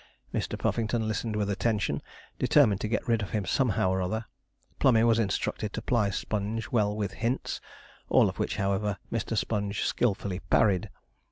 Mr. 0.33 0.57
Puffington 0.57 1.07
listened 1.07 1.35
with 1.35 1.47
attention, 1.47 2.01
determined 2.39 2.81
to 2.81 2.87
get 2.87 3.07
rid 3.07 3.21
of 3.21 3.29
him 3.29 3.45
somehow 3.45 3.91
or 3.91 4.01
other. 4.01 4.25
Plummey 4.79 5.03
was 5.03 5.19
instructed 5.19 5.73
to 5.73 5.81
ply 5.83 6.09
Sponge 6.09 6.71
well 6.71 6.95
with 6.97 7.11
hints, 7.13 7.61
all 8.09 8.27
of 8.27 8.39
which, 8.39 8.55
however, 8.55 8.97
Mr. 9.11 9.37
Sponge 9.37 9.83
skilfully 9.83 10.39
parried. 10.49 10.89